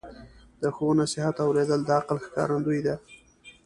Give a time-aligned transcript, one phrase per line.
[0.61, 2.95] د ښو نصیحت اوریدل د عقل ښکارندویي ده.